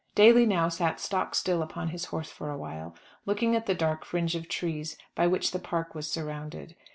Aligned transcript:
Daly 0.15 0.47
now 0.47 0.67
sat 0.67 0.99
stock 0.99 1.35
still 1.35 1.61
upon 1.61 1.89
his 1.89 2.05
horse 2.05 2.31
for 2.31 2.49
awhile, 2.49 2.95
looking 3.27 3.55
at 3.55 3.67
the 3.67 3.75
dark 3.75 4.03
fringe 4.03 4.33
of 4.33 4.49
trees 4.49 4.97
by 5.13 5.27
which 5.27 5.51
the 5.51 5.59
park 5.59 5.93
was 5.93 6.09
surrounded. 6.11 6.75